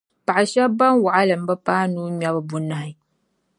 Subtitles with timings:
[0.25, 2.91] Paɣa shɛb’ bɛn waɣilim bi paai nuu ŋmɛbu bunahi.